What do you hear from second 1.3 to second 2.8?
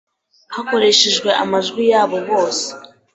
amajwi yabo bose,